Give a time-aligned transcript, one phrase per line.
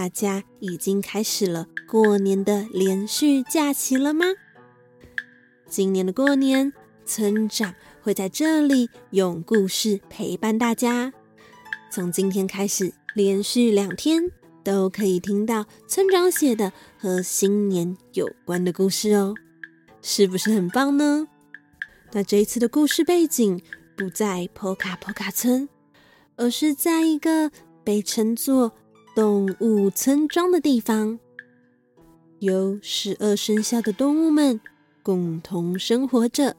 [0.00, 4.24] 大家已经开始了过年的连续假期了吗？
[5.68, 6.72] 今年的过年，
[7.04, 11.12] 村长会在这里用故事陪伴大家。
[11.92, 14.22] 从今天开始，连续两天
[14.64, 19.34] 都可以听到村长写的和新年有关的故事哦，
[20.00, 21.28] 是不是很棒呢？
[22.12, 23.60] 那这一次的故事背景
[23.98, 25.68] 不在坡卡坡卡村，
[26.36, 27.50] 而是在一个
[27.84, 28.72] 被称作
[29.14, 31.18] 动物村庄的地方，
[32.38, 34.60] 由十二生肖的动物们
[35.02, 36.56] 共同生活着，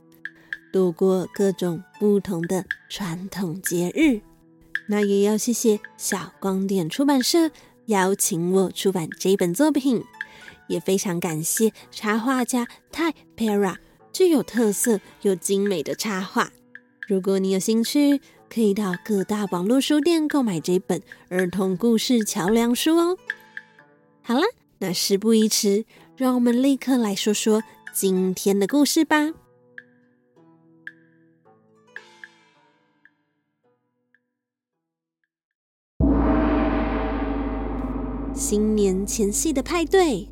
[0.72, 4.22] 度过各种不同的传统节日。
[4.88, 7.49] 那也要谢谢小光点出版社
[7.85, 10.03] 邀请我出版这本作品，
[10.67, 13.77] 也非常感谢插画家泰 Pera
[14.11, 16.52] 具有特色又精美的插画。
[17.07, 18.19] 如果你有兴趣，
[18.53, 23.17] 可以到各大网络书店购买这本儿童故事桥梁书哦。
[24.21, 24.41] 好了，
[24.80, 25.85] 那事不宜迟，
[26.17, 27.63] 让我们立刻来说说
[27.94, 29.31] 今天的故事吧。
[38.34, 40.28] 新年前夕的派对，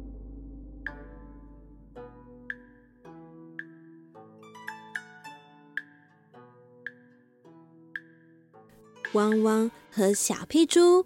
[9.13, 11.03] 汪汪和小屁猪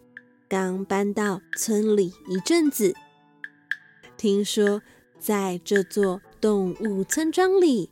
[0.49, 2.93] 刚搬到村里一阵子，
[4.17, 4.81] 听说
[5.19, 7.89] 在这座动物村庄里，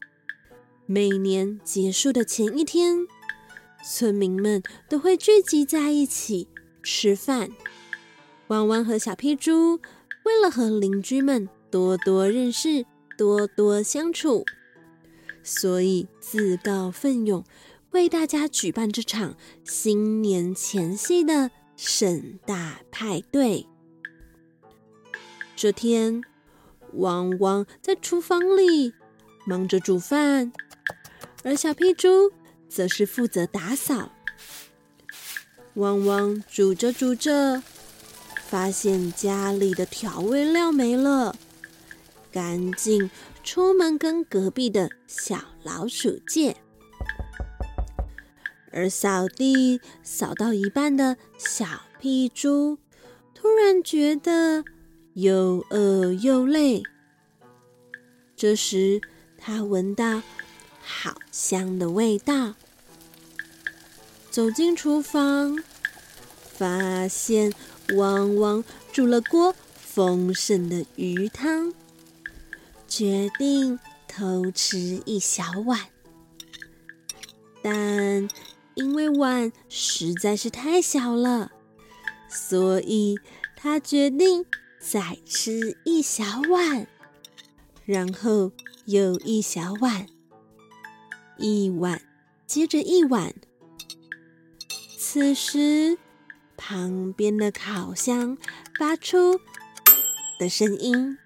[0.85, 3.07] 每年结束的前一天，
[3.85, 6.49] 村民们都会聚集在一起
[6.83, 7.49] 吃饭。
[8.47, 9.79] 汪汪和小屁猪
[10.25, 12.85] 为了和邻居们多多认识、
[13.17, 14.43] 多多相处，
[15.41, 17.45] 所以自告奋勇
[17.91, 23.67] 为大家举办这场新年前夕的盛大派对。
[25.55, 26.21] 这天，
[26.93, 28.93] 汪汪在厨房里
[29.45, 30.51] 忙着煮饭，
[31.43, 32.31] 而小屁猪
[32.67, 34.11] 则是负责打扫。
[35.75, 37.61] 汪汪煮着煮着。
[38.47, 41.33] 发现家里的调味料没了，
[42.33, 43.09] 赶紧
[43.45, 46.57] 出门跟隔壁的小老鼠借。
[48.71, 51.65] 而扫地扫到一半的小
[51.99, 52.77] 屁猪，
[53.33, 54.63] 突然觉得
[55.13, 56.83] 又饿又累。
[58.35, 59.01] 这时，
[59.37, 60.21] 他闻到
[60.81, 62.55] 好香的味道，
[64.29, 65.61] 走进厨房，
[66.57, 67.53] 发现。
[67.97, 71.73] 汪汪煮了锅丰盛的鱼汤，
[72.87, 73.77] 决定
[74.07, 75.77] 偷吃一小碗。
[77.61, 78.29] 但
[78.75, 81.51] 因为碗实在是太小了，
[82.29, 83.17] 所以
[83.55, 84.45] 他决定
[84.79, 86.87] 再吃一小碗，
[87.85, 88.51] 然后
[88.85, 90.07] 又一小碗，
[91.37, 92.01] 一碗
[92.45, 93.33] 接着一碗。
[94.97, 95.97] 此时。
[96.63, 98.37] 旁边的烤箱
[98.77, 99.39] 发出
[100.39, 101.17] 的声音，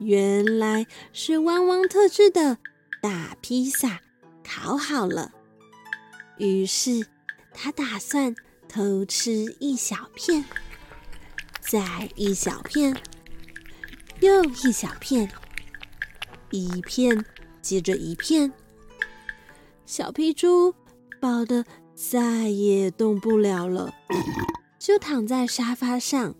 [0.00, 2.58] 原来是汪汪特制的
[3.00, 4.00] 大披萨
[4.42, 5.30] 烤好了。
[6.40, 7.06] 于是
[7.52, 8.34] 他打算
[8.68, 10.44] 偷吃一小片，
[11.60, 12.96] 再一小片，
[14.18, 15.30] 又一小片，
[16.50, 17.24] 一片
[17.62, 18.52] 接着一片。
[19.86, 20.74] 小皮猪
[21.20, 21.64] 饱的。
[22.02, 23.92] 再也动不了了，
[24.78, 26.34] 就躺在沙发上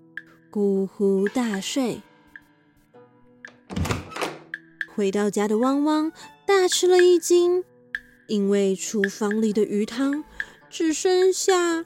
[0.51, 2.01] 呼呼大睡。
[4.95, 6.11] 回到家的汪汪
[6.47, 7.63] 大吃了一惊，
[8.31, 10.23] 因为厨房里的鱼汤
[10.71, 11.85] 只剩下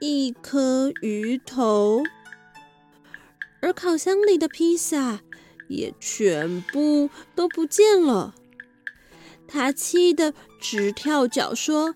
[0.00, 2.02] 一颗鱼头，
[3.62, 5.20] 而烤箱里的披萨
[5.68, 8.34] 也全部都不见了。
[9.46, 11.94] 他气得直跳脚，说。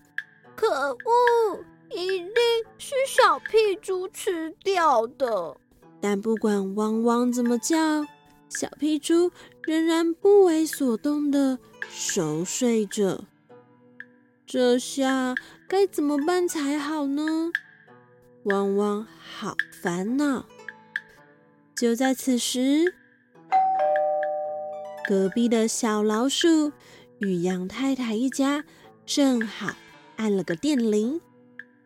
[0.55, 1.65] 可恶！
[1.91, 2.33] 一定
[2.79, 5.57] 是小屁猪吃掉的。
[6.01, 8.07] 但不管汪汪怎么叫，
[8.49, 9.33] 小屁猪
[9.65, 11.59] 仍然不为所动的
[11.89, 13.25] 熟睡着。
[14.52, 15.37] 这下
[15.69, 17.52] 该怎么办才好呢？
[18.43, 20.44] 汪汪好烦恼。
[21.76, 22.93] 就在此时，
[25.06, 26.73] 隔壁的小老鼠
[27.20, 28.64] 与杨太太一家
[29.06, 29.76] 正好
[30.17, 31.20] 按了个电铃。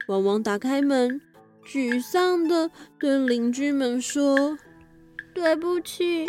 [0.09, 1.21] 汪汪打开门，
[1.67, 4.57] 沮丧的对邻居们说
[5.35, 6.25] ：“对不起，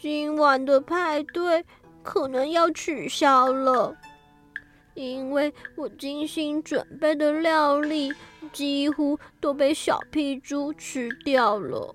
[0.00, 1.66] 今晚的派对
[2.02, 3.94] 可能要取消了。”
[4.94, 8.12] 因为我精心准备的料理
[8.52, 11.94] 几乎都被小屁猪吃掉了，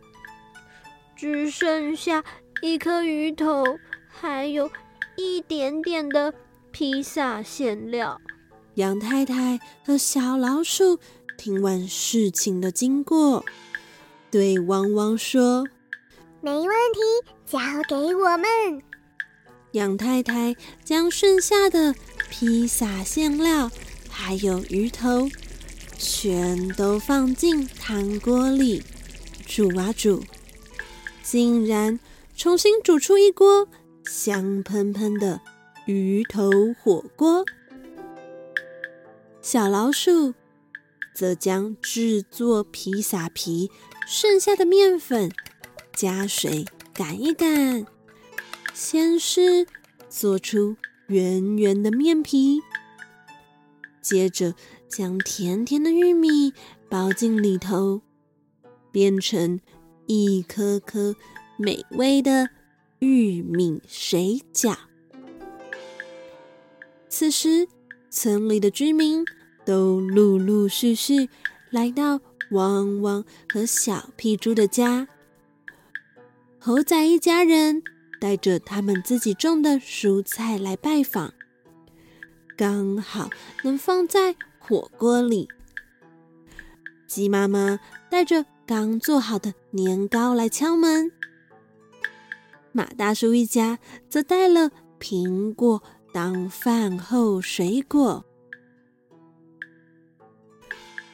[1.16, 2.24] 只剩下
[2.62, 3.64] 一颗鱼头，
[4.08, 4.72] 还有
[5.16, 6.34] 一点点的
[6.72, 8.20] 披萨馅料。
[8.76, 11.00] 杨太太和小老鼠
[11.38, 13.46] 听完事情的经过，
[14.32, 15.66] 对汪汪说
[16.42, 18.82] ：“没问题，交给我们。”
[19.72, 21.94] 杨太太将剩下的
[22.38, 23.72] 披萨馅料
[24.10, 25.30] 还有鱼头，
[25.98, 28.84] 全都放进汤锅里
[29.48, 30.22] 煮啊煮，
[31.24, 31.98] 竟然
[32.36, 33.70] 重新煮出一锅
[34.04, 35.40] 香喷喷的
[35.86, 36.52] 鱼头
[36.84, 37.46] 火锅。
[39.42, 40.34] 小老鼠
[41.14, 43.72] 则将制作披萨皮
[44.06, 45.32] 剩下的面粉
[45.94, 47.86] 加水擀一擀。
[48.74, 49.66] 先是
[50.10, 50.76] 做出
[51.08, 52.62] 圆圆的面皮，
[54.02, 54.56] 接着
[54.88, 56.54] 将甜甜的玉米
[56.90, 58.02] 包进里头，
[58.92, 59.60] 变成
[60.08, 61.16] 一颗颗
[61.58, 62.50] 美味的
[63.00, 64.76] 玉米水饺。
[67.08, 67.68] 此时，
[68.10, 69.24] 村里的居民
[69.64, 71.30] 都陆陆续续
[71.70, 72.20] 来到
[72.52, 75.08] 汪汪和小屁猪的家，
[76.58, 77.84] 猴仔一家人。
[78.26, 81.32] 带着他们自己种的蔬菜来拜访，
[82.58, 83.30] 刚好
[83.64, 85.48] 能放在火锅里。
[87.06, 87.80] 鸡妈妈
[88.10, 91.12] 带着刚做好的年糕来敲门，
[92.72, 93.78] 马大叔一家
[94.10, 98.26] 则带了苹果当饭后水果。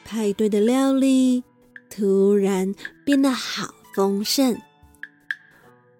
[0.02, 1.44] 派对的料理
[1.90, 2.74] 突然
[3.04, 4.58] 变得好丰盛。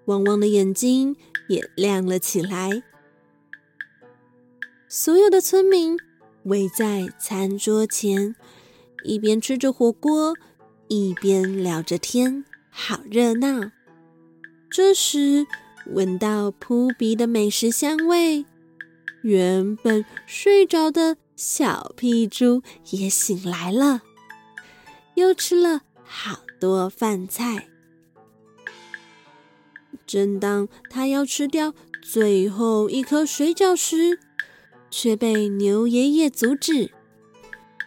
[0.06, 1.16] 汪汪的眼睛
[1.48, 2.82] 也亮了起来。
[4.88, 5.96] 所有的村民
[6.44, 8.34] 围在餐桌前，
[9.04, 10.34] 一边吃着火锅，
[10.88, 13.70] 一边聊着天，好热闹。
[14.70, 15.46] 这时，
[15.86, 18.44] 闻到扑鼻的美食香味，
[19.22, 24.02] 原本睡着的小屁猪也醒来了，
[25.14, 27.68] 又吃了好多饭菜。
[30.12, 31.72] 正当他要吃掉
[32.02, 34.20] 最后一颗水饺时，
[34.90, 36.92] 却被牛爷爷阻止。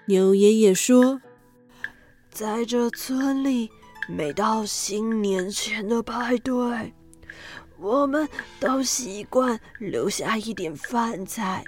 [0.07, 1.21] 牛爷爷说
[2.33, 3.69] ：“在这村里，
[4.09, 6.95] 每到新年前的派对，
[7.77, 8.27] 我们
[8.59, 11.63] 都习惯留下一点饭菜，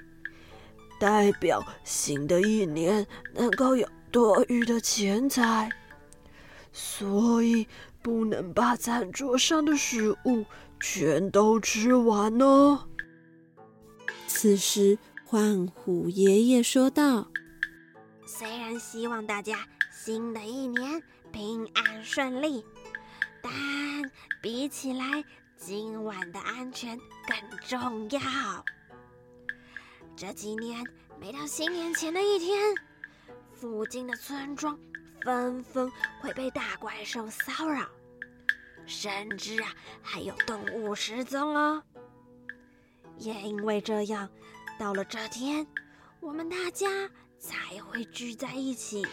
[1.00, 3.06] 代表新的一年
[3.36, 5.70] 能够有多余的钱财。
[6.74, 7.68] 所以。”
[8.08, 10.46] 不能把餐桌上的食物
[10.80, 12.88] 全都吃完哦。
[14.28, 17.30] 此时，欢虎爷爷说道
[18.26, 22.64] ：“虽然希望大家新的一年平安顺利，
[23.42, 23.52] 但
[24.42, 25.22] 比起来，
[25.58, 26.98] 今晚的安全
[27.28, 28.22] 更重要。
[30.16, 30.82] 这几年，
[31.20, 32.74] 每到新年前的一天，
[33.52, 34.80] 附近的村庄
[35.26, 37.86] 纷纷会被大怪兽骚扰。”
[38.88, 39.70] 甚至啊，
[40.02, 41.84] 还有动物失踪哦。
[43.18, 44.28] 也因为这样，
[44.80, 45.68] 到了这天，
[46.20, 46.88] 我们大家
[47.38, 49.06] 才会聚在一起。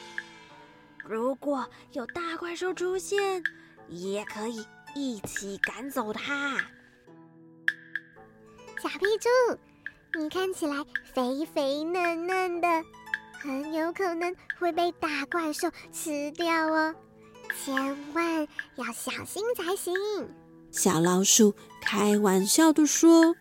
[1.04, 3.42] 如果有大怪兽出现，
[3.88, 4.64] 也可以
[4.94, 6.56] 一起赶走它。
[8.80, 9.28] 小屁猪，
[10.18, 10.76] 你看起来
[11.12, 12.68] 肥肥嫩嫩的，
[13.40, 16.94] 很有可能会被大怪兽吃掉哦。
[17.64, 17.74] 千
[18.14, 19.94] 万要小心才行。
[20.70, 23.36] 小老鼠开玩笑的说：“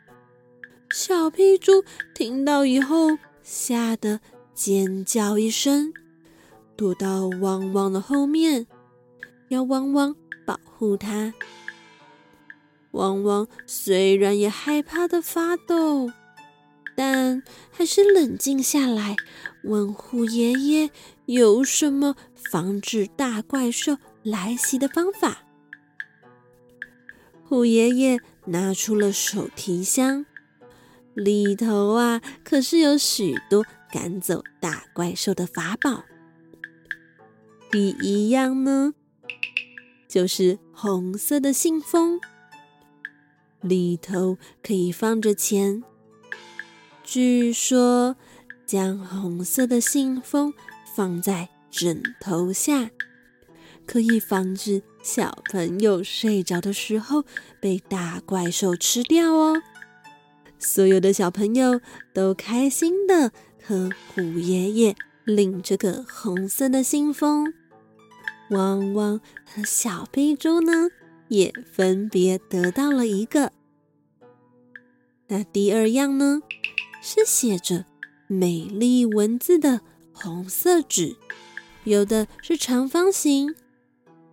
[0.93, 1.83] 小屁猪
[2.13, 4.19] 听到以后，吓得
[4.53, 5.93] 尖叫一声，
[6.75, 8.67] 躲到汪汪的后面，
[9.49, 11.33] 要汪汪保护它。
[12.91, 16.11] 汪汪虽然也害怕的发抖，
[16.95, 17.41] 但
[17.71, 19.15] 还是冷静下来，
[19.63, 20.91] 问虎爷爷
[21.25, 22.15] 有什么。”
[22.51, 25.39] 防止大怪兽来袭的方法。
[27.43, 30.23] 虎爷爷拿出了手提箱，
[31.15, 36.03] 里头啊可是有许多赶走大怪兽的法宝。
[37.71, 38.93] 第一样呢，
[40.07, 42.19] 就是红色的信封，
[43.61, 45.83] 里头可以放着钱。
[47.03, 48.15] 据说，
[48.67, 50.53] 将红色的信封
[50.95, 52.89] 放在枕头下，
[53.85, 57.25] 可以防止小朋友睡着的时候
[57.59, 59.61] 被大怪兽吃掉哦。
[60.59, 61.81] 所有的小朋友
[62.13, 63.31] 都开心的
[63.61, 64.95] 和虎爷爷
[65.25, 67.53] 领着个红色的信封。
[68.51, 70.89] 汪汪和小屁猪呢，
[71.27, 73.51] 也分别得到了一个。
[75.27, 76.41] 那第二样呢？
[77.01, 77.85] 是写着
[78.27, 79.81] 美丽文字的
[80.13, 81.15] 红色纸，
[81.83, 83.55] 有的是长方形，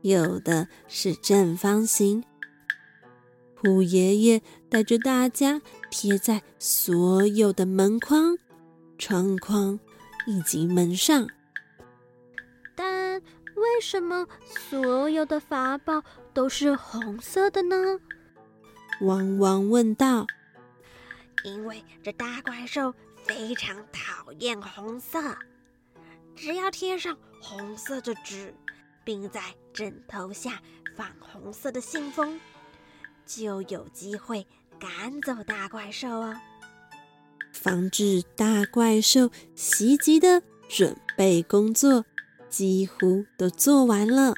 [0.02, 2.22] 有的是正方形。
[3.56, 5.60] 虎爷爷带着大家
[5.90, 8.38] 贴在所有的门框、
[8.98, 9.78] 窗框
[10.26, 11.26] 以及门上。
[12.74, 13.20] 但
[13.54, 14.26] 为什么
[14.70, 18.00] 所有的法宝都是红色的呢？
[19.02, 20.26] 汪汪问道。
[21.44, 22.94] 因为这大怪兽
[23.24, 25.18] 非常讨厌红色，
[26.40, 28.54] 只要贴上红色的纸，
[29.04, 29.42] 并在
[29.74, 30.58] 枕头下
[30.96, 32.40] 放红色的信封，
[33.26, 34.46] 就有机会
[34.78, 36.34] 赶走大怪兽哦。
[37.52, 42.06] 防止大怪兽袭击的准备工作
[42.48, 44.34] 几乎都做完了，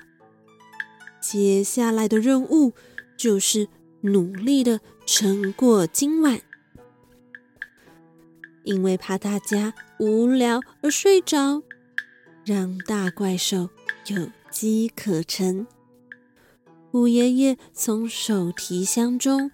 [1.20, 2.72] 接下来的任务
[3.16, 3.68] 就是
[4.00, 6.40] 努力的撑过今晚。
[8.64, 11.62] 因为怕大家无聊而睡着，
[12.44, 13.68] 让大怪兽
[14.06, 15.66] 有机可乘。
[16.90, 19.50] 虎爷爷从手提箱中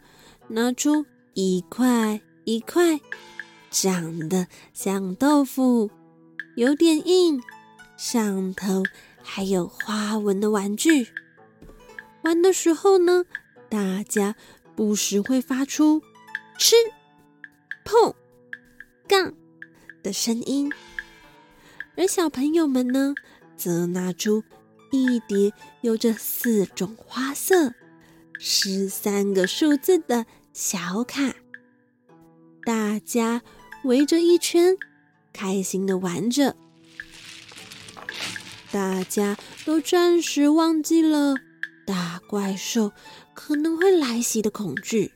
[0.48, 3.00] 拿出一块一块
[3.70, 5.90] 长得像豆腐、
[6.56, 7.40] 有点硬、
[7.96, 8.82] 上头
[9.22, 11.08] 还有花纹的玩具。
[12.22, 13.24] 玩的时候呢，
[13.68, 14.34] 大家
[14.74, 16.02] 不时会发出
[16.58, 16.74] “吃、
[17.84, 18.14] 碰”。
[19.06, 19.32] 杠
[20.02, 20.72] 的声音，
[21.98, 23.12] 而小朋友们呢，
[23.56, 24.44] 则拿出
[24.92, 27.74] 一叠有着四种花色、
[28.38, 31.34] 十三个数字的小卡，
[32.64, 33.42] 大家
[33.82, 34.76] 围着一圈，
[35.32, 36.54] 开心的玩着。
[38.70, 41.34] 大家都暂时忘记了
[41.84, 42.92] 大怪兽
[43.34, 45.10] 可能会来袭的恐惧。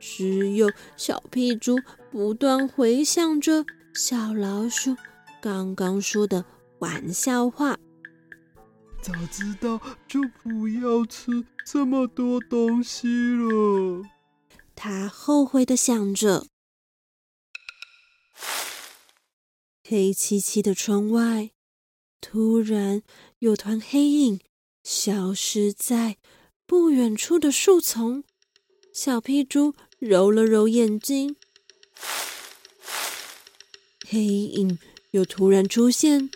[0.00, 1.76] 只有小屁猪
[2.10, 4.96] 不断回想着小老鼠
[5.44, 6.42] 刚刚说的
[6.78, 7.78] 玩笑话。
[9.02, 14.02] 早知道就不要吃这么多东西了。
[14.74, 16.46] 他后悔的想着。
[19.86, 21.50] 黑漆漆的窗外，
[22.22, 23.02] 突然
[23.40, 24.40] 有团黑影
[24.82, 26.16] 消失在
[26.64, 28.24] 不远处的树丛。
[28.94, 29.74] 小屁猪。
[30.00, 31.34] 揉了揉眼睛，
[34.06, 34.78] 黑影
[35.14, 36.28] 又突然出现，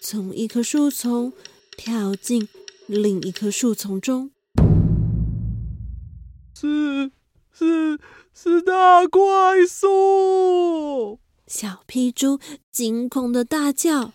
[0.00, 1.30] 从一棵树丛
[1.76, 2.48] 跳进
[2.86, 4.30] 另一棵树丛中。
[6.58, 7.10] 是
[7.52, 7.98] 是
[8.32, 11.18] 是大怪兽！
[11.46, 12.40] 小屁猪
[12.72, 14.14] 惊恐的大叫。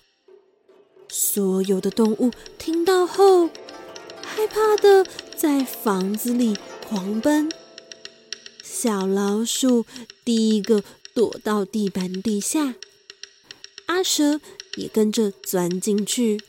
[1.08, 3.48] 所有的动物听到后，
[4.24, 6.58] 害怕的在房子里
[6.90, 7.48] 狂奔。
[8.64, 9.86] 小老鼠
[10.26, 10.84] 第一个
[11.14, 12.74] 躲到地板底下，
[13.94, 14.42] 阿蛇
[14.76, 16.42] 也跟着钻进去。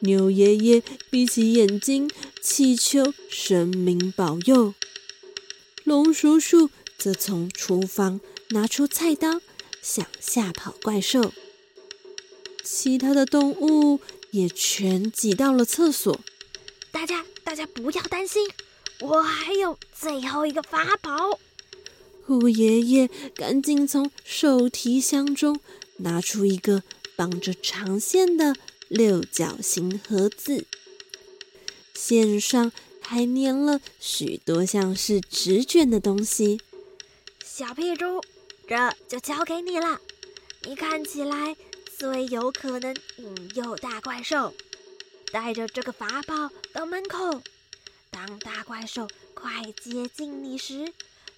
[0.00, 2.10] 牛爷爷闭起眼睛
[2.42, 4.74] 祈求神明保佑，
[5.84, 9.40] 龙叔叔则从厨房拿出菜刀
[9.80, 11.32] 想吓跑怪兽。
[12.62, 14.00] 其他的动物
[14.30, 16.20] 也全挤到了厕所。
[16.90, 18.46] 大家，大家不要担心。
[19.00, 21.40] 我还有最后一个法宝。
[22.26, 25.60] 虎爷爷赶紧从手提箱中
[25.98, 26.82] 拿出一个
[27.16, 28.54] 绑着长线的
[28.88, 30.64] 六角形盒子，
[31.94, 36.60] 线上还粘了许多像是纸卷的东西。
[37.44, 38.22] 小屁猪，
[38.68, 40.00] 这就交给你了。
[40.64, 41.56] 你看起来
[41.96, 44.52] 最有可能引诱大怪兽，
[45.32, 47.42] 带着这个法宝到门口。
[48.10, 50.92] 当大怪兽快接近你时，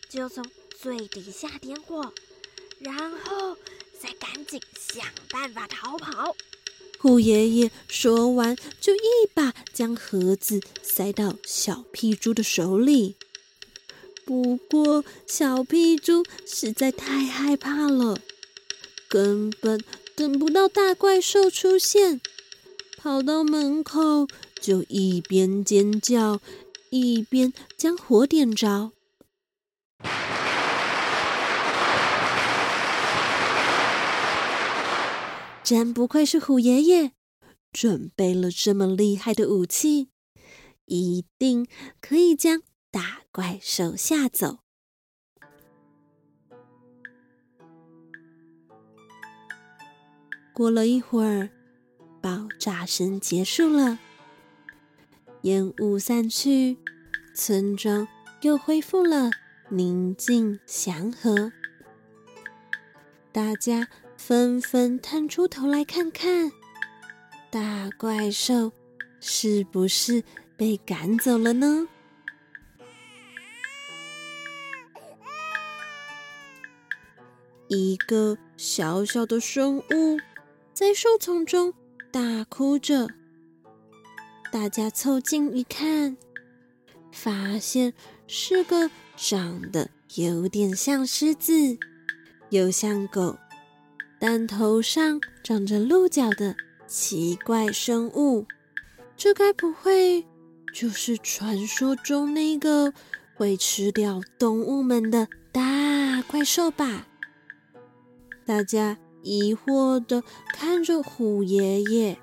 [0.09, 0.45] 就从
[0.81, 2.13] 最底下点火，
[2.79, 3.57] 然后
[4.01, 6.37] 再赶紧想办法逃跑。
[6.99, 9.01] 虎爷爷说完，就一
[9.33, 13.15] 把将盒子塞到小屁猪的手里。
[14.25, 18.21] 不过小屁猪实在太害怕了，
[19.09, 19.83] 根本
[20.15, 22.21] 等不到大怪兽出现，
[22.97, 24.27] 跑到门口
[24.61, 26.41] 就一边尖叫，
[26.91, 28.91] 一边将火点着。
[35.69, 37.13] 真不愧是虎爷爷，
[37.71, 40.09] 准备了这么厉害的武器，
[40.87, 41.67] 一定
[42.01, 44.61] 可以将大怪兽吓走。
[50.55, 51.51] 过了一会儿，
[52.23, 53.99] 爆炸声结束了，
[55.43, 56.79] 烟雾散去，
[57.35, 58.09] 村庄
[58.41, 59.31] 又恢复了
[59.69, 61.53] 宁静祥和，
[63.31, 63.87] 大家。
[64.29, 66.53] 纷纷探出头来看看，
[67.49, 68.71] 大怪兽
[69.21, 70.23] 是不是
[70.55, 71.89] 被赶走了呢？
[77.69, 80.19] 一个小小的生物
[80.75, 81.73] 在树丛中
[82.11, 83.09] 大哭着，
[84.53, 86.19] 大家凑近一看，
[87.11, 87.95] 发现
[88.27, 91.79] 是个长得有点像狮子，
[92.51, 93.35] 又像狗。
[94.21, 96.57] 但头上长着鹿角的
[96.87, 98.47] 奇怪生物，
[99.17, 100.27] 这该不会
[100.75, 102.93] 就是传说中那个
[103.35, 107.07] 会吃掉动物们的大怪兽吧？
[108.45, 110.23] 大家疑惑的
[110.53, 112.19] 看着虎爷爷，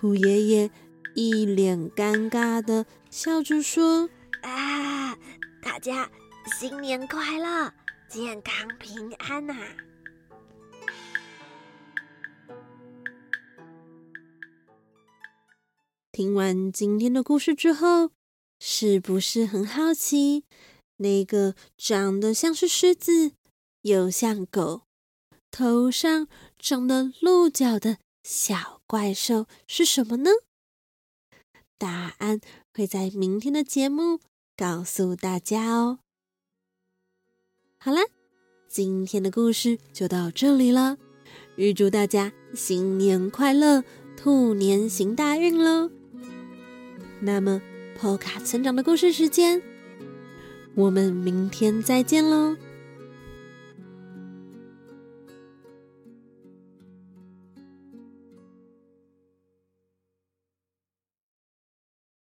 [0.00, 0.70] 虎爷爷
[1.14, 4.08] 一脸尴尬的笑着说
[4.42, 5.16] ：“啊，
[5.62, 6.10] 大家
[6.58, 7.72] 新年快乐，
[8.08, 9.54] 健康平安呐！”
[16.16, 18.10] 听完今天的故事之后，
[18.58, 20.44] 是不是很好奇
[20.96, 23.32] 那个长得像是狮子
[23.82, 24.84] 又像狗、
[25.50, 26.26] 头上
[26.58, 30.30] 长的鹿角的小怪兽是什么呢？
[31.76, 32.40] 答案
[32.72, 34.20] 会在明天的节目
[34.56, 35.98] 告诉大家哦。
[37.78, 37.98] 好了，
[38.66, 40.96] 今天的故事就到这里了，
[41.56, 43.84] 预祝大家新年快乐，
[44.16, 45.90] 兔年行大运喽！
[47.20, 47.60] 那么，
[48.00, 49.62] 波卡村长的故事时间，
[50.74, 52.56] 我们明天再见喽。